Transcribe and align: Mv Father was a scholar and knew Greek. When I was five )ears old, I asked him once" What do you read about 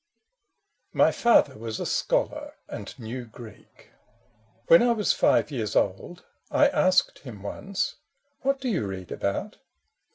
Mv 0.95 1.13
Father 1.13 1.57
was 1.59 1.79
a 1.79 1.85
scholar 1.85 2.55
and 2.67 2.97
knew 2.97 3.23
Greek. 3.25 3.91
When 4.65 4.81
I 4.81 4.93
was 4.93 5.13
five 5.13 5.51
)ears 5.51 5.75
old, 5.75 6.25
I 6.49 6.69
asked 6.69 7.19
him 7.19 7.43
once" 7.43 7.97
What 8.41 8.59
do 8.59 8.67
you 8.67 8.87
read 8.87 9.11
about 9.11 9.57